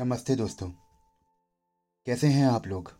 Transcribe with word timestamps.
नमस्ते 0.00 0.36
दोस्तों। 0.36 0.68
कैसे 2.06 2.26
हैं 2.26 2.46
आप 2.46 2.66
लोग? 2.66 2.92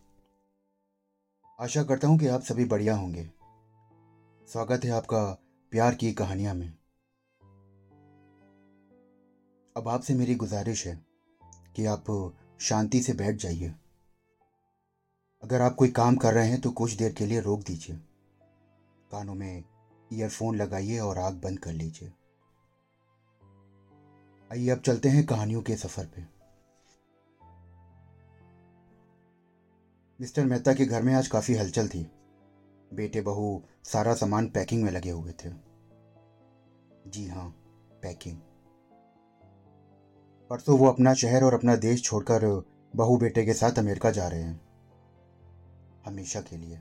आशा 1.60 1.82
करता 1.82 2.08
हूँ 2.08 2.18
कि 2.18 2.26
आप 2.26 2.42
सभी 2.42 2.64
बढ़िया 2.64 2.96
होंगे। 2.96 3.30
स्वागत 4.48 4.84
है 4.84 4.90
आपका 4.90 5.38
प्यार 5.70 5.94
की 5.94 6.12
कहानियाँ 6.12 6.54
में। 6.54 6.68
अब 9.76 9.88
आपसे 9.88 10.14
मेरी 10.14 10.34
गुजारिश 10.34 10.86
है 10.86 11.06
कि 11.76 11.86
आप 11.86 12.34
शांति 12.60 13.02
से 13.02 13.12
बैठ 13.12 13.36
जाइए। 13.36 13.74
अगर 15.42 15.60
आप 15.60 15.74
कोई 15.74 15.88
काम 15.88 16.16
कर 16.16 16.34
रहे 16.34 16.48
हैं 16.48 16.60
तो 16.60 16.70
कुछ 16.70 16.92
देर 16.92 17.12
के 17.12 17.26
लिए 17.26 17.40
रोक 17.40 17.60
दीजिए। 17.60 17.96
कानों 19.10 19.34
में 19.34 19.64
ईयरफोन 20.12 20.56
लगाइए 20.56 20.98
और 20.98 21.18
आग 21.18 21.34
बंद 21.34 21.58
कर 21.58 21.72
लीजिए। 21.72 22.12
आइए, 24.52 24.70
अब 24.70 24.78
चलते 24.78 25.08
हैं 25.08 25.26
कहानियों 25.26 25.62
के 25.62 25.76
सफ़र 25.76 26.06
पे। 26.06 26.35
मिस्टर 30.20 30.44
मेहता 30.44 30.72
के 30.72 30.84
घर 30.84 31.02
में 31.02 31.14
आज 31.14 31.28
काफ़ी 31.28 31.54
हलचल 31.54 31.88
थी। 31.88 32.10
बेटे, 32.94 33.20
बहू, 33.20 33.62
सारा 33.84 34.14
सामान 34.14 34.46
पैकिंग 34.46 34.82
में 34.82 34.92
लगे 34.92 35.10
हुए 35.10 35.32
थे। 35.32 35.50
जी 37.06 37.28
हाँ 37.28 37.50
पैकिंग। 38.02 38.36
परसों 40.50 40.78
वो 40.78 40.86
अपना 40.86 41.14
शहर 41.14 41.44
और 41.44 41.54
अपना 41.54 41.76
देश 41.76 42.02
छोड़कर 42.02 42.64
बहू 42.96 43.16
बेटे 43.16 43.44
के 43.44 43.54
साथ 43.54 43.78
अमेरिका 43.78 44.10
जा 44.10 44.28
रहे 44.28 44.42
हैं। 44.42 44.60
हमेशा 46.06 46.40
के 46.40 46.56
लिए। 46.56 46.76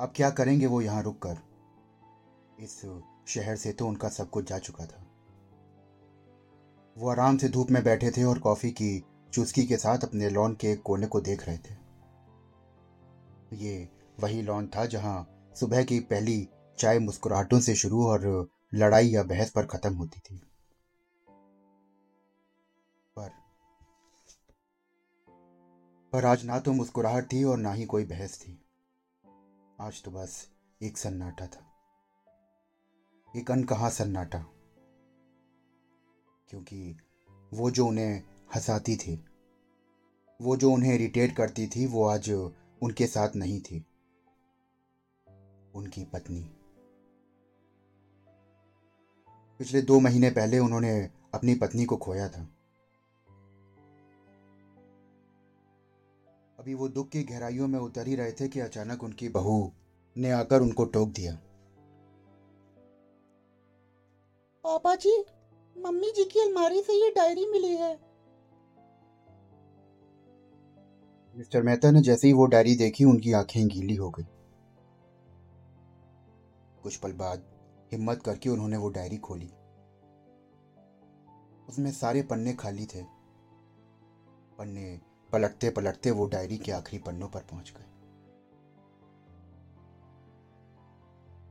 अब 0.00 0.12
क्या 0.16 0.30
करेंगे 0.30 0.66
वो 0.66 0.80
यहाँ 0.80 1.02
रुककर? 1.02 1.36
इस 2.60 3.02
शहर 3.28 3.56
से 3.56 3.72
तो 3.72 3.86
उनका 3.86 4.08
सब 4.08 4.30
कुछ 4.30 4.48
जा 4.48 4.58
चुका 4.58 4.86
था। 4.86 5.06
वो 6.98 7.08
आराम 7.08 7.36
से 7.36 7.48
धूप 7.48 7.70
में 7.70 7.84
बैठे 7.84 8.10
थे 8.10 8.24
और 8.24 8.38
कॉफ़ी 8.38 8.70
की 8.70 9.04
चुस्की 9.32 9.66
के 9.66 9.76
साथ 9.76 9.98
अपने 9.98 10.30
लॉन 10.30 10.54
के 10.54 10.76
कोने 10.76 11.06
को 11.06 11.20
देख 11.20 11.48
रहे 11.48 11.58
थे। 11.58 11.74
ये 13.56 13.88
वही 14.20 14.42
लॉन 14.42 14.66
था 14.66 14.86
जहाँ 14.86 15.50
सुबह 15.60 15.84
की 15.84 16.00
पहली 16.00 16.48
चाय 16.78 16.98
मुस्कुराहटों 16.98 17.60
से 17.60 17.74
शुरू 17.74 18.06
और 18.06 18.50
लड़ाई 18.74 19.08
या 19.08 19.22
बहस 19.22 19.50
पर 19.50 19.66
खत्म 19.66 19.94
होती 19.94 20.20
थी। 20.20 20.38
पर 23.18 23.30
पर 26.12 26.24
आज 26.24 26.44
ना 26.44 26.58
तो 26.58 26.72
मुस्कुराहट 26.72 27.32
थी 27.32 27.44
और 27.44 27.58
ना 27.58 27.72
ही 27.72 27.84
कोई 27.84 28.04
बहस 28.04 28.40
थी। 28.40 28.64
आज 29.80 30.02
तो 30.02 30.10
बस 30.10 30.48
एक 30.82 30.98
सन्नाटा 30.98 31.46
था। 31.46 31.72
एक 33.36 33.50
अनकहा 33.50 33.88
सन्नाटा। 33.88 34.38
क्योंकि 36.48 36.96
वो 37.54 37.70
जो 37.70 37.86
उन्हें 37.86 38.31
हंसाती 38.54 38.96
थी। 38.96 39.24
वो 40.40 40.56
जो 40.56 40.72
उन्हें 40.72 40.94
इरिटेट 40.94 41.36
करती 41.36 41.66
थी, 41.66 41.86
वो 41.86 42.04
आज 42.04 42.30
उनके 42.82 43.06
साथ 43.06 43.28
नहीं 43.36 43.60
थी। 43.60 43.86
उनकी 45.74 46.04
पत्नी। 46.04 46.40
पिछले 49.58 49.82
दो 49.82 50.00
महीने 50.00 50.30
पहले 50.30 50.58
उन्होंने 50.58 51.10
अपनी 51.34 51.54
पत्नी 51.54 51.84
को 51.84 51.96
खोया 51.96 52.28
था। 52.28 52.48
अभी 56.58 56.74
वो 56.74 56.88
दुख 56.88 57.08
की 57.08 57.22
गहराइयों 57.22 57.68
में 57.68 57.78
उतर 57.78 58.06
ही 58.06 58.14
रहे 58.14 58.32
थे 58.32 58.48
कि 58.48 58.60
अचानक 58.60 59.04
उनकी 59.04 59.28
बहू 59.28 59.72
ने 60.16 60.30
आकर 60.30 60.60
उनको 60.60 60.84
टोक 60.84 61.08
दिया। 61.08 61.34
पापा 64.64 64.94
जी, 64.94 65.24
मम्मी 65.78 66.10
जी 66.10 66.24
की 66.24 66.40
अलमारी 66.40 66.82
से 66.82 66.92
ये 66.92 67.10
डायरी 67.10 67.46
मिली 67.46 67.76
है। 67.76 68.11
मिस्टर 71.36 71.62
मेहता 71.62 71.90
ने 71.90 72.00
जैसे 72.00 72.26
ही 72.26 72.32
वो 72.32 72.46
डायरी 72.46 72.76
देखी, 72.76 73.04
उनकी 73.04 73.32
आँखें 73.32 73.68
गीली 73.68 73.94
हो 73.94 74.10
गई। 74.10 74.26
कुछ 76.82 76.96
पल 76.96 77.12
बाद 77.12 77.44
हिम्मत 77.92 78.22
करके 78.22 78.48
उन्होंने 78.48 78.76
वो 78.76 78.88
डायरी 78.88 79.16
खोली। 79.16 79.46
उसमें 81.68 81.92
सारे 81.92 82.22
पन्ने 82.22 82.52
खाली 82.52 82.86
थे। 82.86 83.02
पन्ने 84.58 85.00
पलटते 85.32 85.70
पलटते 85.70 86.10
वो 86.10 86.26
डायरी 86.26 86.58
के 86.58 86.72
आखिरी 86.72 87.02
पन्नों 87.02 87.28
पर 87.28 87.40
पहुँच 87.40 87.74
गए। 87.76 87.84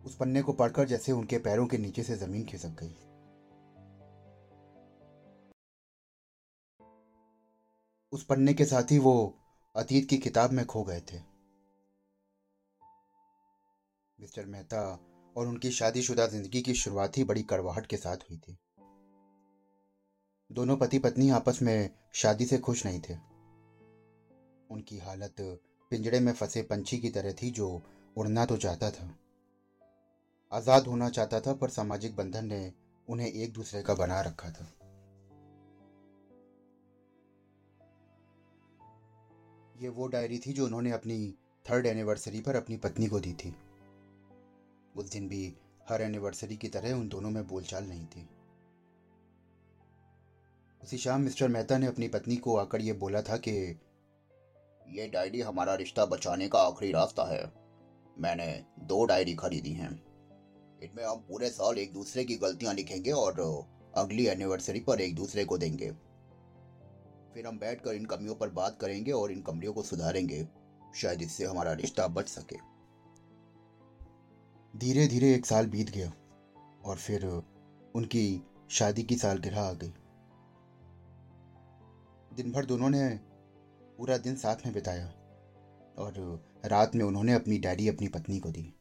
उस 0.06 0.16
पन्ने 0.16 0.42
को 0.42 0.54
पढ़कर 0.54 0.88
जैसे 0.88 1.12
उनके 1.12 1.38
पैरों 1.38 1.68
के 1.68 1.78
नीचे 1.78 2.04
से 2.04 2.16
ज़मीन 2.16 2.46
खिसक 2.46 2.70
गई। 2.70 2.96
उस 8.12 8.26
पन्ने 8.26 8.54
के 8.54 8.66
साथ 8.66 8.92
ही 8.92 8.98
वो 8.98 9.38
अतीत 9.76 10.10
की 10.10 10.18
किताब 10.18 10.52
में 10.52 10.66
खो 10.66 10.84
गए 10.84 11.00
थे। 11.02 11.18
मिस्टर 14.20 14.46
मेहता 14.46 14.82
और 15.36 15.48
उनकी 15.48 15.72
शादीशुदा 15.72 16.26
ज़िंदगी 16.28 16.62
की 16.62 16.74
शुरुआत 16.74 17.18
ही 17.18 17.24
बड़ी 17.24 17.44
कड़वाहट 17.44 17.86
के 17.86 17.98
साथ 17.98 18.18
हुई 18.30 18.38
थी। 18.38 18.58
दोनों 20.50 20.78
पति 20.78 21.00
पत्नी 21.00 21.30
आपस 21.30 21.62
में 21.62 21.90
शादी 22.14 22.46
से 22.46 22.58
खुश 22.58 22.86
नहीं 22.86 23.00
थे। 23.00 23.14
उनकी 24.70 24.98
हालत 24.98 25.36
पिंजड़े 25.92 26.20
में 26.20 26.32
फंसे 26.34 26.62
पंछी 26.64 27.00
की 27.00 27.10
तरह 27.10 27.32
थी 27.34 27.52
जो 27.52 27.70
उड़ना 28.16 28.46
तो 28.46 28.58
चाहता 28.58 28.90
था। 28.92 29.10
आज़ाद 30.52 30.88
होना 30.88 31.10
चाहता 31.10 31.40
था 31.40 31.54
पर 31.54 31.70
सामाजिक 31.70 32.16
बंधन 32.16 32.46
ने 32.46 32.72
उन्हें 33.08 33.28
एक 33.28 33.54
दूसरे 33.54 33.82
का 33.84 33.94
बना 33.94 34.22
रखा 34.22 34.50
था। 34.50 34.68
ये 39.82 39.90
वो 39.90 40.08
डायरी 40.08 40.40
थी 40.40 40.54
जो 40.54 40.66
उन्होंने 40.66 40.92
अपनी 40.92 41.36
थर्ड 41.70 41.86
एनिवर्सरी 41.86 42.42
पर 42.42 42.56
अपनी 42.56 42.78
पत्नी 42.78 43.08
को 43.08 43.20
दी 43.20 43.34
थी। 43.34 43.56
उस 44.96 45.12
दिन 45.12 45.28
भी 45.28 45.56
हर 45.90 46.02
एनिवर्सरी 46.02 46.58
की 46.58 46.68
तरह 46.68 46.94
उन 46.94 47.10
दोनों 47.10 47.30
में 47.30 47.48
बोलचाल 47.48 47.84
नहीं 47.84 48.06
थी। 48.06 48.30
उसी 50.84 50.98
शाम 50.98 51.22
मिस्टर 51.22 51.48
मेहता 51.48 51.78
ने 51.78 51.88
अपनी 51.88 52.08
पत्नी 52.08 52.36
को 52.36 52.58
आकर 52.58 52.82
ये 52.82 52.94
बोला 52.94 53.22
था 53.22 53.38
कि, 53.38 53.80
ये 54.90 55.08
डायरी 55.08 55.42
हमारा 55.42 55.76
रिश्ता 55.76 56.06
बचाने 56.06 56.48
का 56.48 56.60
आखिरी 56.60 56.92
रास्ता 56.92 57.24
है। 57.24 57.54
मैंने 58.20 58.66
दो 58.80 59.06
डायरी 59.06 59.36
खरीदी 59.36 59.72
हैं। 59.72 60.06
इनमें 60.84 61.06
हम 61.06 61.18
पूरे 61.18 61.50
साल 61.50 61.78
एक 61.78 61.94
दूसरे 61.94 62.24
की 62.24 62.36
गलतियाँ 62.36 62.74
लिखेंगे 62.74 63.12
और 63.12 63.66
अगली 63.96 64.28
एनिवर्सरी 64.28 64.80
पर 64.80 65.02
एक 65.02 65.16
दूसरे 65.16 65.46
को 65.46 65.58
देंगे। 65.58 66.11
फिर 67.34 67.48
हम 67.48 67.60
बैठकर 67.60 67.94
इन 67.94 68.06
कमियों 68.06 68.36
पर 68.36 68.50
बात 68.50 68.78
करेंगे 68.82 69.12
और 69.12 69.32
इन 69.32 69.42
कमियों 69.42 69.74
को 69.74 69.84
सुधारेंगे, 69.84 70.48
शायद 70.96 71.22
इससे 71.22 71.46
हमारा 71.46 71.74
रिश्ता 71.74 72.08
बच 72.08 72.28
सके। 72.28 72.56
धीरे 74.74 75.08
धीरे 75.08 75.34
एक 75.36 75.46
साल 75.46 75.68
बीत 75.68 75.90
गया 75.90 76.12
और 76.86 76.98
फिर 76.98 77.26
उनकी 77.96 78.44
शादी 78.70 79.04
की 79.04 79.16
सालगिरह 79.16 79.62
आ 79.62 79.72
गई। 79.74 79.94
दिन 82.36 82.52
भर 82.52 82.66
दोनों 82.66 82.90
ने 82.90 83.08
पूरा 83.98 84.18
दिन 84.18 84.36
साथ 84.36 84.66
में 84.66 84.74
बिताया 84.74 85.08
और 85.98 86.14
रात 86.66 86.96
में 86.96 87.04
उन्होंने 87.06 87.34
अपनी 87.34 87.58
डायरी 87.60 87.88
अपनी 87.90 88.08
पत्नी 88.08 88.40
को 88.40 88.50
दी। 88.50 88.74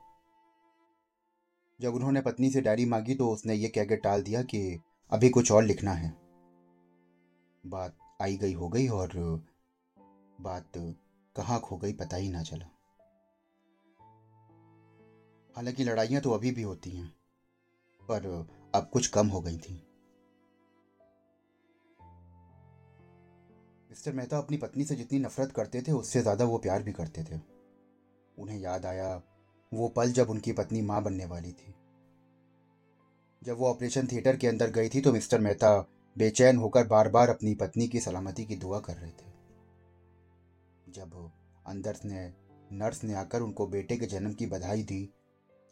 जब 1.81 1.95
उन्होंने 1.95 2.21
पत्नी 2.21 2.51
से 2.51 2.61
डायरी 2.61 2.85
मांगी 2.85 3.15
तो 3.15 3.31
उसने 3.31 3.55
ये 3.55 3.69
कहकर 3.69 3.97
टाल 3.97 4.23
दिया 4.23 4.43
कि 4.43 4.81
अभी 5.13 5.29
कुछ 5.29 5.53
और 5.53 5.65
लिखना 5.65 5.93
है। 5.93 6.11
बात 7.65 7.97
आई 8.21 8.37
गई 8.37 8.53
हो 8.53 8.69
गई 8.69 8.89
और 8.89 9.13
बात 10.39 10.73
कहाँ 11.37 11.61
खो 11.61 11.77
गई 11.77 11.93
पता 11.93 12.17
ही 12.17 12.29
ना 12.29 12.43
चला। 12.43 12.67
हालाँकि 15.55 15.85
लड़ाइयाँ 15.85 16.21
तो 16.23 16.31
अभी 16.31 16.51
भी 16.51 16.63
होती 16.63 16.91
हैं, 16.91 17.07
पर 18.03 18.27
अब 18.75 18.89
कुछ 18.93 19.07
कम 19.07 19.29
हो 19.29 19.41
गई 19.41 19.57
थी। 19.59 19.75
मिस्टर 23.91 24.13
मेहता 24.13 24.39
अपनी 24.39 24.57
पत्नी 24.57 24.85
से 24.85 24.97
जितनी 24.97 25.19
नफरत 25.19 25.53
करते 25.53 25.83
थे, 25.83 25.93
उससे 25.93 26.23
ज़्यादा 26.23 26.45
वो 26.45 26.59
प्यार 26.59 26.83
भी 26.83 26.93
करते 26.93 27.23
थे। 27.23 27.41
उन्हें 28.37 28.59
याद 28.59 28.87
आया, 28.87 29.15
वो 29.73 29.89
पल 29.89 30.13
जब 30.13 30.31
उनकी 30.31 30.53
पत्नी 30.53 30.83
माँ 30.83 31.03
बनने 31.03 31.25
वाली 31.25 31.53
थी। 31.53 31.75
जब 33.43 33.59
वो 33.59 33.69
ऑपरेशन 33.69 34.07
थिएटर 34.07 34.37
के 34.37 34.47
अंदर 34.47 34.71
गई 34.71 34.89
थी 34.89 35.01
तो 35.01 35.13
मिस्टर 35.13 35.41
मेहता 35.41 35.71
बेचैन 36.17 36.57
होकर 36.57 36.87
बार 36.87 37.09
बार 37.09 37.29
अपनी 37.29 37.55
पत्नी 37.55 37.87
की 37.89 38.01
सलामती 38.01 38.45
की 38.45 38.57
दुआ 38.57 38.79
कर 38.81 38.97
रहे 38.97 39.11
थे। 39.11 39.31
जब 40.93 41.31
अंदर 41.67 41.97
ने 42.05 42.35
नर्स 42.73 43.05
ने 43.05 43.15
आकर 43.15 43.41
उनको 43.41 43.67
बेटे 43.67 43.97
के 43.97 44.07
जन्म 44.07 44.33
की 44.33 44.47
बधाई 44.47 44.83
दी 44.83 45.05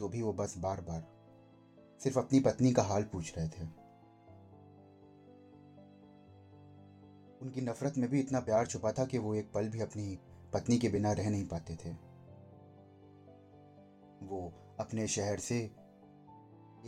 तो 0.01 0.09
भी 0.09 0.23
वो 0.23 0.33
बस 0.33 0.55
बार 0.59 0.81
बार 0.81 1.03
सिर्फ़ 2.03 2.19
अपनी 2.19 2.41
पत्नी 2.41 2.73
का 2.73 2.83
हाल 2.83 3.03
पूछ 3.03 3.39
रहे 3.39 3.49
थे। 3.49 3.67
उनकी 7.43 7.61
नफरत 7.61 7.99
में 7.99 8.09
भी 8.11 8.21
इतना 8.21 8.41
प्यार 8.41 8.67
छुपा 8.67 8.93
था 8.93 9.05
कि 9.05 9.19
वो 9.19 9.35
एक 9.35 9.51
पल 9.53 9.69
भी 9.69 9.81
अपनी 9.81 10.19
पत्नी 10.53 10.79
के 10.79 10.89
बिना 10.89 11.13
रह 11.13 11.31
नहीं 11.31 11.47
पाते 11.47 11.77
थे। 11.77 11.91
वो 14.27 14.53
अपने 14.81 15.07
शहर 15.09 15.39
से 15.39 15.71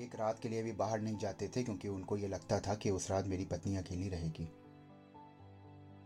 एक 0.01 0.15
रात 0.15 0.39
के 0.39 0.49
लिए 0.49 0.63
भी 0.63 0.73
बाहर 0.73 1.01
नहीं 1.01 1.17
जाते 1.17 1.49
थे 1.49 1.63
क्योंकि 1.63 1.89
उनको 1.89 2.17
ये 2.17 2.29
लगता 2.29 2.61
था 2.61 2.75
कि 2.75 2.91
उस 2.91 3.11
रात 3.11 3.27
मेरी 3.27 3.45
पत्नी 3.45 3.77
अकेली 3.77 4.09
रहेगी। 4.09 4.45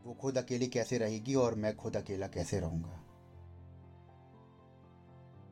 वो 0.06 0.14
खुद 0.20 0.38
अकेली 0.38 0.66
कैसे 0.66 0.98
रहेगी 0.98 1.34
और 1.34 1.54
मैं 1.54 1.76
खुद 1.76 1.96
अकेला 1.96 2.26
कैसे 2.26 2.60
रहूँगा? 2.60 3.00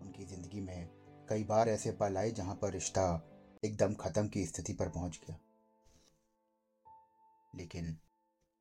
उनकी 0.02 0.24
ज़िंदगी 0.24 0.60
में 0.60 0.88
कई 1.28 1.44
बार 1.44 1.68
ऐसे 1.68 1.92
पल 1.92 2.16
आए 2.16 2.30
जहाँ 2.30 2.54
पर 2.54 2.72
रिश्ता 2.72 3.28
एकदम 3.64 3.94
खत्म 3.94 4.28
की 4.28 4.46
स्थिति 4.46 4.72
पर 4.72 4.88
पहुँच 4.88 5.20
गया। 5.26 5.38
लेकिन 7.54 7.96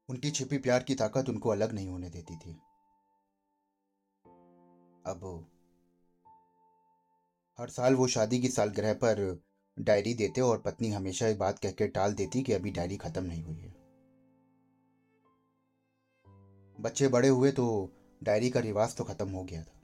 उनकी 0.09 0.31
छिपी 0.31 0.57
प्यार 0.57 0.83
की 0.83 0.95
ताकत 0.95 1.29
उनको 1.29 1.49
अलग 1.49 1.71
नहीं 1.71 1.89
होने 1.89 2.09
देती 2.09 2.35
थी। 2.35 2.51
अब 5.05 5.47
हर 7.59 7.69
साल 7.69 7.95
वो 7.95 8.07
शादी 8.07 8.39
की 8.39 8.49
सालगिरह 8.49 8.93
पर 8.93 9.39
डायरी 9.77 10.13
देते 10.13 10.41
और 10.41 10.57
पत्नी 10.57 10.89
हमेशा 10.89 11.27
एक 11.27 11.37
बात 11.39 11.59
कहकर 11.59 11.87
टाल 11.87 12.13
देती 12.13 12.41
कि 12.41 12.53
अभी 12.53 12.71
डायरी 12.71 12.97
खत्म 12.97 13.23
नहीं 13.23 13.43
हुई 13.43 13.59
है। 13.59 13.69
बच्चे 16.79 17.07
बड़े 17.07 17.27
हुए 17.27 17.51
तो 17.51 17.67
डायरी 18.23 18.49
का 18.49 18.59
रिवाज 18.59 18.95
तो 18.95 19.03
खत्म 19.03 19.29
हो 19.29 19.43
गया 19.43 19.63
था। 19.63 19.79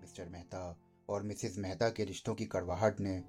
मिस्टर 0.00 0.28
मेहता 0.28 0.76
और 1.08 1.22
मिसेस 1.22 1.58
मेहता 1.58 1.88
के 1.88 2.04
रिश्तों 2.04 2.34
की 2.34 2.46
कड़वाहट 2.46 3.00
ने 3.00 3.22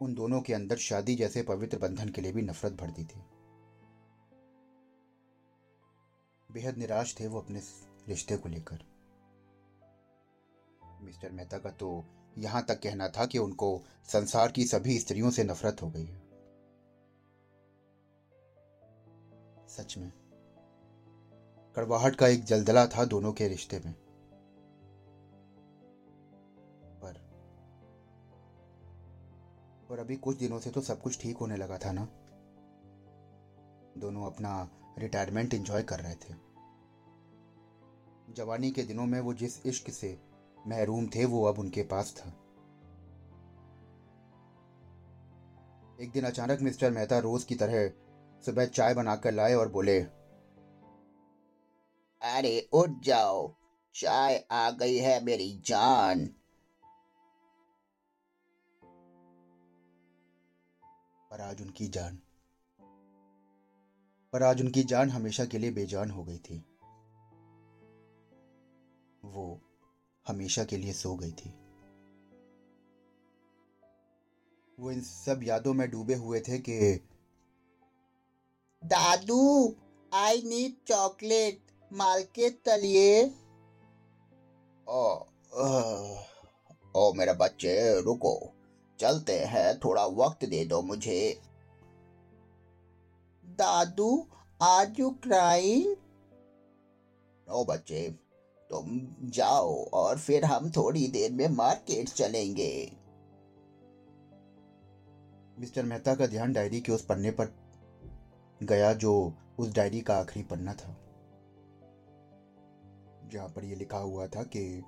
उन 0.00 0.14
दोनों 0.14 0.40
के 0.40 0.54
अंदर 0.54 0.76
शादी 0.76 1.14
जैसे 1.14 1.42
पवित्र 1.42 1.78
बंधन 1.78 2.08
के 2.08 2.20
लिए 2.20 2.32
भी 2.32 2.42
नफरत 2.42 2.72
भर 2.72 2.90
दी 2.90 3.04
थी। 3.04 3.20
बेहद 6.52 6.78
निराश 6.78 7.14
थे 7.20 7.26
वो 7.26 7.40
अपने 7.40 7.60
रिश्ते 8.08 8.36
को 8.36 8.48
लेकर। 8.48 8.84
मिस्टर 11.02 11.30
मेहता 11.30 11.58
का 11.58 11.70
तो 11.70 11.90
यहाँ 12.38 12.64
तक 12.64 12.80
कहना 12.82 13.08
था 13.08 13.26
कि 13.26 13.38
उनको 13.38 13.82
संसार 14.04 14.52
की 14.52 14.64
सभी 14.64 14.98
स्त्रियों 14.98 15.30
से 15.30 15.44
नफरत 15.44 15.82
हो 15.82 15.90
गई 15.90 16.04
है। 16.04 16.18
सच 19.68 19.94
में। 19.98 20.12
कड़वाहट 21.76 22.16
का 22.16 22.28
एक 22.28 22.44
जलदला 22.44 22.86
था 22.86 23.04
दोनों 23.04 23.32
के 23.32 23.48
रिश्ते 23.48 23.78
में। 23.78 23.94
पर 27.00 27.28
पर 29.88 29.98
अभी 29.98 30.16
कुछ 30.16 30.36
दिनों 30.36 30.58
से 30.58 30.70
तो 30.70 30.80
सब 30.80 31.02
कुछ 31.02 31.20
ठीक 31.20 31.36
होने 31.36 31.56
लगा 31.56 31.78
था 31.78 31.92
ना? 31.92 32.08
दोनों 34.00 34.26
अपना 34.26 34.70
रिटायरमेंट 34.98 35.54
एंजॉय 35.54 35.82
कर 35.82 36.00
रहे 36.00 36.14
थे। 36.14 36.34
जवानी 38.32 38.70
के 38.70 38.82
दिनों 38.82 39.06
में 39.06 39.20
वो 39.20 39.34
जिस 39.34 39.66
इश्क 39.66 39.90
से 39.90 40.27
महरूम 40.68 41.06
थे, 41.06 41.24
वो 41.24 41.44
अब 41.44 41.58
उनके 41.58 41.82
पास 41.82 42.14
था। 42.16 42.28
एक 46.00 46.10
दिन 46.12 46.24
अचानक 46.24 46.60
मिस्टर 46.60 46.90
मेहता 46.90 47.18
रोज 47.18 47.44
की 47.44 47.54
तरह 47.54 47.88
सुबह 48.42 48.66
चाय 48.66 48.94
बनाकर 48.94 49.32
लाए 49.32 49.54
और 49.54 49.68
बोले, 49.68 50.00
अरे, 52.22 52.68
उठ 52.72 52.90
जाओ। 53.02 53.54
चाय 53.94 54.44
आ 54.50 54.70
गई 54.70 54.96
है 54.96 55.24
मेरी 55.24 55.62
जान। 55.66 56.26
पर 61.30 61.40
आज 61.40 61.62
उनकी 61.62 61.88
जान, 61.88 62.18
पर 64.32 64.42
आज 64.42 64.60
उनकी 64.60 64.82
जान 64.82 65.10
हमेशा 65.10 65.44
के 65.44 65.58
लिए 65.58 65.70
बेजान 65.70 66.10
हो 66.10 66.24
गई 66.24 66.38
थी। 66.38 66.58
वो 69.24 69.67
हमेशा 70.28 70.64
के 70.64 70.76
लिए 70.76 70.92
सो 70.92 71.14
गई 71.16 71.30
थी। 71.30 71.50
वो 74.78 74.90
इन 74.90 75.00
सब 75.00 75.40
यादों 75.42 75.74
में 75.74 75.90
डूबे 75.90 76.14
हुए 76.14 76.40
थे 76.40 76.58
कि 76.58 76.78
दादू 78.82 79.74
आई 80.12 80.42
नीड 80.42 80.74
चॉकलेट 80.86 81.60
मालके 81.92 82.50
तलिए। 82.50 83.24
ओ 84.86 85.02
ओ 86.94 87.12
मेरे 87.12 87.32
बच्चे 87.32 87.74
रुको। 88.00 88.34
चलते 88.98 89.38
हैं 89.46 89.78
थोड़ा 89.78 90.06
वक्त 90.06 90.44
दे 90.44 90.64
दो 90.64 90.80
मुझे। 90.82 91.20
दादू 93.44 94.10
आज 94.60 95.00
यू 95.00 95.10
क्राइंग 95.22 95.84
नो 97.46 97.64
बच्चे 97.64 98.08
तुम 98.70 99.00
जाओ 99.22 99.84
और 99.84 100.18
फिर 100.18 100.44
हम 100.44 100.70
थोड़ी 100.70 101.08
देर 101.08 101.32
में 101.32 101.48
मार्केट 101.48 102.08
चलेंगे। 102.08 102.92
मिस्टर 105.58 105.84
मेहता 105.84 106.14
का 106.14 106.26
ध्यान 106.26 106.52
डायरी 106.52 106.80
के 106.80 106.92
उस 106.92 107.04
पन्ने 107.04 107.30
पर 107.30 107.54
गया 108.62 108.92
जो 108.92 109.34
उस 109.58 109.74
डायरी 109.74 110.00
का 110.00 110.16
आखिरी 110.16 110.42
पन्ना 110.42 110.74
था। 110.74 110.96
जहाँ 113.28 113.48
पर 113.48 113.64
यह 113.64 113.76
लिखा 113.76 113.98
हुआ 113.98 114.26
था 114.26 114.42
कि, 114.42 114.82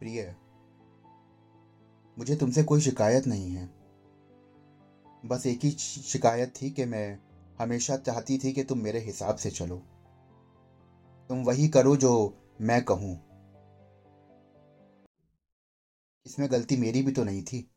प्रिय, 0.00 0.36
मुझे 2.18 2.36
तुमसे 2.36 2.62
कोई 2.62 2.80
शिकायत 2.80 3.26
नहीं 3.26 3.50
है। 3.50 3.70
बस 5.26 5.46
एक 5.46 5.60
ही 5.64 5.70
शिकायत 5.70 6.54
थी 6.62 6.70
कि 6.70 6.84
मैं 6.84 7.18
हमेशा 7.58 7.96
चाहती 7.96 8.38
थी 8.38 8.52
कि 8.52 8.64
तुम 8.64 8.78
मेरे 8.78 9.00
हिसाब 9.00 9.36
से 9.36 9.50
चलो। 9.50 9.76
तुम 11.28 11.44
वही 11.44 11.68
करो 11.68 11.96
जो 11.96 12.38
मैं 12.60 12.84
कहूँ, 12.84 13.14
इसमें 16.26 16.50
गलती 16.50 16.76
मेरी 16.76 17.02
भी 17.02 17.12
तो 17.12 17.24
नहीं 17.24 17.42
थी। 17.44 17.70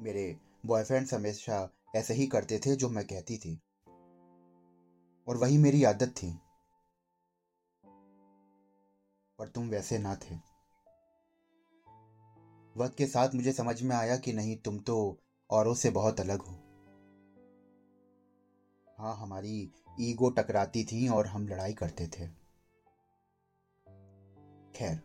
मेरे 0.00 0.40
बॉयफ्रेंड्स 0.66 1.14
हमेशा 1.14 1.70
ऐसे 1.96 2.14
ही 2.14 2.26
करते 2.26 2.58
थे 2.58 2.76
जो 2.76 2.88
मैं 2.88 3.04
कहती 3.06 3.38
थी। 3.38 3.60
और 5.28 5.36
वही 5.36 5.58
मेरी 5.58 5.84
आदत 5.84 6.14
थी। 6.16 6.30
पर 9.38 9.48
तुम 9.48 9.68
वैसे 9.68 9.98
ना 9.98 10.14
थे। 10.14 10.34
वक्त 12.76 12.94
के 12.98 13.06
साथ 13.06 13.34
मुझे 13.34 13.52
समझ 13.52 13.82
में 13.82 13.96
आया 13.96 14.16
कि 14.16 14.32
नहीं, 14.32 14.56
तुम 14.56 14.78
तो 14.78 15.20
औरों 15.50 15.74
से 15.74 15.90
बहुत 15.90 16.20
अलग 16.20 16.42
हो। 16.42 16.57
हाँ 18.98 19.14
हमारी 19.16 19.68
ईगो 20.00 20.28
टकराती 20.28 20.82
थी 20.84 21.06
और 21.08 21.26
हम 21.26 21.46
लड़ाई 21.48 21.72
करते 21.72 22.06
थे। 22.06 22.26
खैर, 24.74 24.98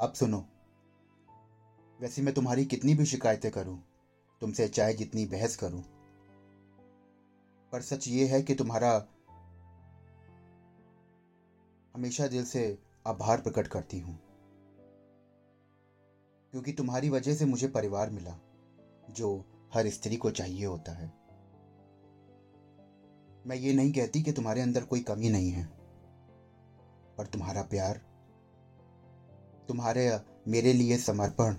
अब 0.00 0.12
सुनो। 0.12 0.38
वैसे 2.00 2.22
मैं 2.22 2.34
तुम्हारी 2.34 2.64
कितनी 2.64 2.94
भी 2.94 3.04
शिकायतें 3.04 3.50
करूँ, 3.50 3.78
तुमसे 4.42 4.68
चाहे 4.68 4.94
जितनी 4.94 5.26
बहस 5.26 5.56
करूँ, 5.56 5.82
पर 7.72 7.80
सच 7.82 8.08
ये 8.08 8.26
है 8.26 8.42
कि 8.42 8.54
तुम्हारा 8.54 8.94
हमेशा 11.94 12.26
दिल 12.28 12.44
से 12.44 12.66
आभार 13.06 13.40
प्रकट 13.40 13.66
करती 13.66 13.98
हूँ, 13.98 14.18
क्योंकि 16.52 16.72
तुम्हारी 16.72 17.08
वजह 17.08 17.34
से 17.34 17.44
मुझे 17.44 17.66
परिवार 17.68 18.10
मिला, 18.10 18.38
जो 19.10 19.36
हर 19.74 19.88
स्त्री 19.90 20.16
को 20.16 20.30
चाहिए 20.32 20.64
होता 20.64 20.92
है। 20.92 21.19
मैं 23.46 23.56
ये 23.56 23.72
नहीं 23.72 23.92
कहती 23.92 24.22
कि 24.22 24.32
तुम्हारे 24.32 24.60
अंदर 24.60 24.84
कोई 24.84 25.00
कमी 25.00 25.28
नहीं 25.28 25.50
है, 25.50 25.64
पर 27.18 27.26
तुम्हारा 27.26 27.62
प्यार, 27.62 28.00
तुम्हारे, 29.68 30.10
मेरे 30.48 30.72
लिए 30.72 30.96
समर्पण, 30.96 31.56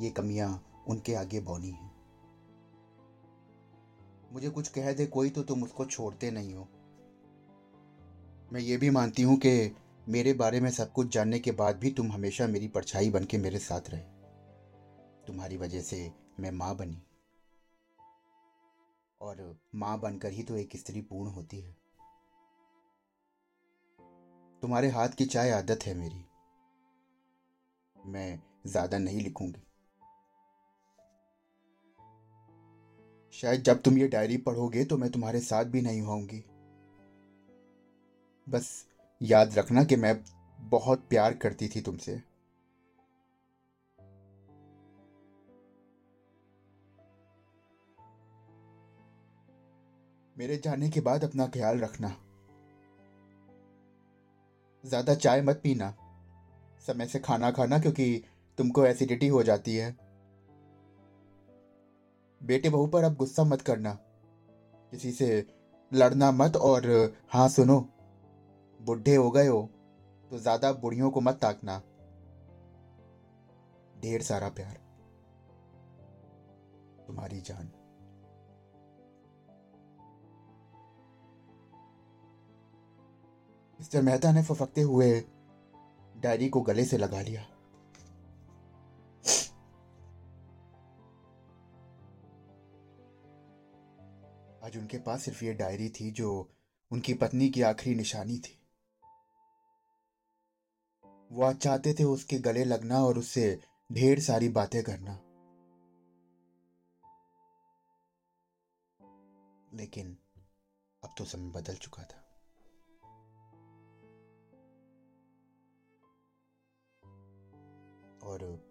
ये 0.00 0.10
कमियाँ 0.10 0.48
उनके 0.88 1.14
आगे 1.14 1.40
बौनी 1.40 1.70
हैं। 1.70 1.90
मुझे 4.32 4.48
कुछ 4.48 4.68
कह 4.68 4.92
दे, 4.92 5.06
कोई 5.06 5.30
तो 5.30 5.42
तुम 5.42 5.62
उसको 5.62 5.84
छोड़ते 5.84 6.30
नहीं 6.30 6.54
हो। 6.54 6.68
मैं 8.52 8.60
ये 8.60 8.76
भी 8.76 8.90
मानती 8.90 9.22
हूँ 9.22 9.36
कि 9.36 9.74
मेरे 10.08 10.32
बारे 10.32 10.60
में 10.60 10.70
सब 10.70 10.92
कुछ 10.92 11.12
जानने 11.14 11.38
के 11.38 11.52
बाद 11.52 11.76
भी 11.76 11.90
तुम 11.90 12.12
हमेशा 12.12 12.46
मेरी 12.46 12.68
परछाई 12.68 13.10
बन 13.10 13.24
के 13.24 13.38
मेरे 13.38 13.58
साथ 13.58 13.90
रहे। 13.90 14.00
तुम्हारी 15.26 15.56
वजह 15.56 15.80
से 15.80 16.10
मैं 16.40 16.50
माँ 16.50 16.74
बनी। 16.76 17.02
और 19.20 19.58
माँ 19.74 19.98
बनकर 20.00 20.32
ही 20.32 20.42
तो 20.42 20.56
एक 20.56 20.76
स्त्री 20.76 21.00
पूर्ण 21.00 21.30
होती 21.30 21.60
है। 21.60 21.76
तुम्हारे 24.62 24.88
हाथ 24.88 25.08
की 25.08 25.24
चाय 25.26 25.50
आदत 25.50 25.86
है 25.86 25.94
मेरी। 25.94 26.24
मैं 27.96 28.42
ज़्यादा 28.66 28.98
नहीं 28.98 29.20
लिखूँगी। 29.20 29.62
शायद 33.34 33.62
जब 33.62 33.80
तुम 33.82 33.98
ये 33.98 34.08
डायरी 34.08 34.36
पढ़ोगे 34.36 34.84
तो 34.84 34.96
मैं 34.98 35.10
तुम्हारे 35.10 35.40
साथ 35.40 35.64
भी 35.64 35.80
नहीं 35.82 36.00
होंगी 36.02 36.44
बस 38.46 38.68
याद 39.20 39.58
रखना 39.58 39.84
कि 39.84 39.96
मैं 39.96 40.14
बहुत 40.58 41.06
प्यार 41.10 41.34
करती 41.34 41.68
थी 41.68 41.80
तुमसे। 41.80 42.20
मेरे 50.40 50.56
जाने 50.56 50.88
के 50.90 51.00
बाद 51.00 51.24
अपना 51.24 51.46
ख्याल 51.46 51.78
रखना। 51.78 52.08
ज़्यादा 54.84 55.14
चाय 55.14 55.42
मत 55.42 55.60
पीना। 55.62 55.94
समय 56.86 57.06
से 57.06 57.18
खाना 57.18 57.50
खाना 57.50 57.78
क्योंकि 57.78 58.24
तुमको 58.58 58.84
एसिडिटी 58.84 59.28
हो 59.28 59.42
जाती 59.42 59.74
है। 59.76 59.90
बेटे 62.40 62.68
बहू 62.68 62.86
पर 62.86 63.04
अब 63.04 63.16
गुस्सा 63.16 63.44
मत 63.44 63.62
करना। 63.62 63.92
किसी 64.92 65.12
से 65.12 65.28
लड़ना 65.92 66.30
मत 66.32 66.56
और 66.56 66.88
हाँ 67.32 67.48
सुनो, 67.48 67.78
बुढ़े 68.80 69.14
हो 69.14 69.30
गए 69.30 69.46
हो 69.46 69.60
तो 70.30 70.38
ज़्यादा 70.38 70.72
बुढ़ियों 70.72 71.10
को 71.10 71.20
मत 71.20 71.34
ताकना। 71.34 71.78
ढेर 74.02 74.22
सारा 74.22 74.48
प्यार। 74.48 74.80
तुम्हारी 77.06 77.40
जान। 77.40 77.70
मिस्टर 83.80 84.02
मेहता 84.02 84.32
ने 84.32 84.42
फफकते 84.42 84.80
हुए 84.80 85.24
डायरी 86.16 86.48
को 86.48 86.60
गले 86.60 86.84
से 86.84 86.96
लगा 86.96 87.20
लिया। 87.20 87.42
आज 94.66 94.76
उनके 94.76 94.98
पास 94.98 95.22
सिर्फ़ 95.22 95.44
ये 95.44 95.54
डायरी 95.54 95.88
थी 95.88 96.10
जो 96.10 96.50
उनकी 96.92 97.14
पत्नी 97.14 97.48
की 97.48 97.62
आखिरी 97.62 97.96
निशानी 97.96 98.38
थी। 98.38 98.60
वो 101.32 101.42
आज 101.42 101.56
चाहते 101.56 101.94
थे 101.94 102.04
उसके 102.04 102.38
गले 102.38 102.64
लगना 102.64 103.04
और 103.04 103.18
उससे 103.18 103.60
ढेर 103.92 104.20
सारी 104.20 104.48
बातें 104.48 104.82
करना। 104.82 105.12
लेकिन 109.76 110.18
अब 111.04 111.14
तो 111.18 111.24
समय 111.24 111.50
बदल 111.50 111.74
चुका 111.74 112.02
था। 112.02 112.29
और 118.22 118.70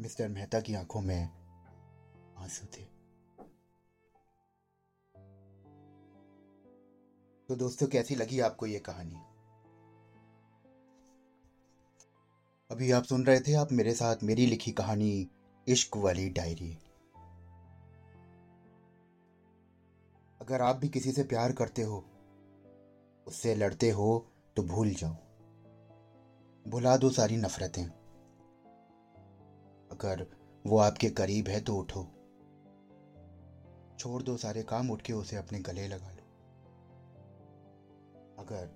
मिस्टर 0.00 0.28
मेहता 0.28 0.60
की 0.60 0.74
आँखों 0.74 1.00
में 1.00 1.30
आँसू 2.38 2.66
थे। 2.66 2.82
तो 7.48 7.56
दोस्तों, 7.56 7.86
कैसी 7.86 8.14
लगी 8.14 8.40
आपको 8.40 8.66
ये 8.66 8.78
कहानी? 8.78 9.16
अभी 12.70 12.90
आप 12.90 13.04
सुन 13.04 13.26
रहे 13.26 13.40
थे 13.40 13.54
आप 13.54 13.72
मेरे 13.72 13.94
साथ 13.94 14.16
मेरी 14.22 14.46
लिखी 14.46 14.72
कहानी, 14.72 15.30
इश्क 15.68 15.96
वाली 15.96 16.28
डायरी। 16.28 16.78
अगर 20.40 20.62
आप 20.62 20.76
भी 20.76 20.88
किसी 20.88 21.12
से 21.12 21.22
प्यार 21.24 21.52
करते 21.52 21.82
हो, 21.82 22.04
उससे 23.26 23.54
लड़ते 23.54 23.90
हो 23.90 24.26
तो 24.56 24.62
भूल 24.62 24.90
जाओ। 24.90 25.14
भुला 26.70 26.96
दो 26.96 27.10
सारी 27.10 27.36
नफरतें। 27.36 28.01
अगर 29.92 30.26
वो 30.66 30.78
आपके 30.78 31.10
करीब 31.10 31.48
है 31.48 31.60
तो 31.60 31.76
उठो। 31.76 32.02
छोड़ 33.98 34.22
दो 34.22 34.36
सारे 34.36 34.62
काम, 34.62 34.90
उठ 34.90 35.02
के 35.02 35.12
उसे 35.12 35.36
अपने 35.36 35.58
गले 35.60 35.88
लगा 35.88 36.10
लो। 36.10 36.22
अगर 38.38 38.66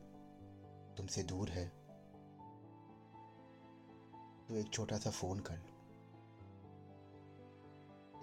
तुमसे 0.96 1.22
दूर 1.22 1.48
है 1.48 1.68
तो 4.48 4.54
एक 4.54 4.70
छोटा 4.72 4.98
सा 4.98 5.10
फ़ोन 5.10 5.40
कर 5.40 5.54
लो। 5.54 5.72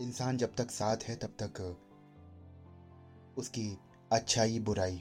इंसान 0.01 0.37
जब 0.37 0.55
तक 0.55 0.71
साथ 0.71 0.97
है, 1.03 1.15
तब 1.15 1.35
तक 1.41 1.59
उसकी 3.37 3.77
अच्छाई, 4.11 4.59
बुराई, 4.59 4.97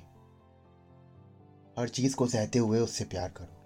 हर 1.79 1.89
चीज़ 1.89 2.17
को 2.17 2.27
सहते 2.27 2.59
हुए 2.59 2.81
उससे 2.81 3.05
प्यार 3.05 3.31
करो। 3.31 3.59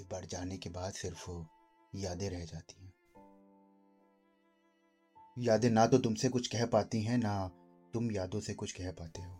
एक 0.00 0.08
बार 0.12 0.24
जाने 0.24 0.56
के 0.58 0.70
बाद 0.70 0.92
सिर्फ़ 0.92 1.30
यादें 1.94 2.30
रह 2.30 2.44
जाती 2.44 2.84
हैं। 2.84 2.92
यादें 5.38 5.70
ना 5.70 5.86
तो 5.86 5.98
तुमसे 5.98 6.28
कुछ 6.28 6.46
कह 6.46 6.66
पाती 6.66 7.02
हैं, 7.02 7.18
ना 7.18 7.48
तुम 7.94 8.10
यादों 8.10 8.40
से 8.40 8.54
कुछ 8.54 8.72
कह 8.72 8.90
पाते 8.90 9.22
हो। 9.22 9.38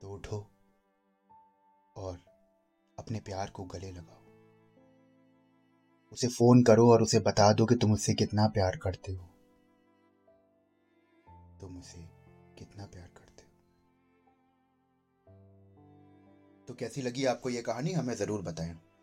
तो 0.00 0.08
उठो 0.08 0.50
और 1.96 2.18
अपने 2.98 3.20
प्यार 3.20 3.50
को 3.50 3.64
गले 3.64 3.90
लगाओ। 3.90 4.22
उसे 6.12 6.28
फ़ोन 6.28 6.62
करो 6.62 6.90
और 6.90 7.02
उसे 7.02 7.18
बता 7.18 7.52
दो 7.52 7.66
कि 7.66 7.74
तुम 7.74 7.92
उससे 7.92 8.14
कितना 8.14 8.46
प्यार 8.48 8.76
करते 8.76 9.12
हो। 9.12 9.24
तुम 11.60 11.78
उसे 11.78 12.00
कितना 12.58 12.86
प्यार 12.86 13.08
करते 13.16 13.42
हो। 13.42 13.50
तो 16.68 16.74
कैसी 16.74 17.02
लगी 17.02 17.24
आपको 17.24 17.50
यह 17.50 17.62
कहानी? 17.62 17.92
हमें 17.92 18.14
ज़रूर 18.14 18.42
बताएँ। 18.42 18.93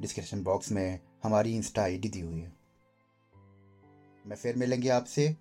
डिस्क्रिप्शन 0.00 0.42
बॉक्स 0.42 0.72
में 0.72 1.00
हमारी 1.22 1.56
इंस्टा 1.56 1.82
आईडी 1.82 2.08
दी 2.08 2.20
हुई 2.20 2.40
है। 2.40 2.52
मैं 4.26 4.36
फिर 4.36 4.56
मिलेंगे 4.56 4.88
आपसे 4.88 5.36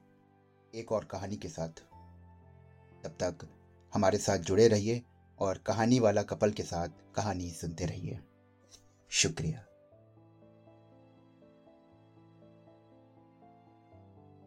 एक 0.75 0.91
और 0.91 1.05
कहानी 1.05 1.35
के 1.35 1.49
साथ। 1.49 1.69
तब 3.03 3.17
तक 3.23 3.47
हमारे 3.93 4.17
साथ 4.17 4.37
जुड़े 4.37 4.67
रहिए 4.67 5.03
और 5.39 5.57
कहानी 5.57 5.99
वाला 5.99 6.23
कपल 6.23 6.51
के 6.51 6.63
साथ 6.63 6.87
कहानी 7.15 7.51
सुनते 7.51 7.85
रहिए। 7.85 8.19
शुक्रिया। 9.09 9.65